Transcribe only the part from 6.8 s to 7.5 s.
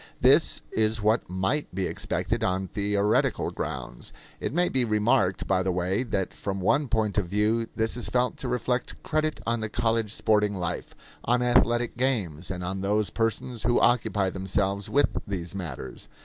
point of